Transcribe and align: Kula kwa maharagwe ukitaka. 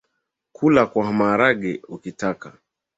Kula 0.55 0.83
kwa 0.91 1.05
maharagwe 1.19 1.71
ukitaka. 1.95 2.49